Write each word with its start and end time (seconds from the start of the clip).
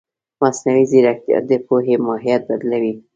مصنوعي 0.41 0.83
ځیرکتیا 0.91 1.37
د 1.49 1.51
پوهې 1.67 1.95
ماهیت 2.07 2.41
بدلوي. 2.49 2.93